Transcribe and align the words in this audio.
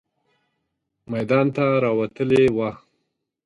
میدان 1.11 1.47
ته 1.55 1.63
راوتلې 1.83 2.43
وه. 2.57 2.69